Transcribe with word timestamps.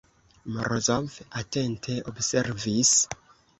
Morozov 0.55 1.19
atente 1.43 1.97
observis. 2.15 2.97